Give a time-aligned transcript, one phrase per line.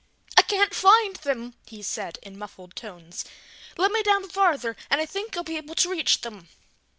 [0.35, 3.23] "I can't find them!" he said in muffled tones.
[3.77, 6.49] "Let me down farther and I think I'll be able to reach them!"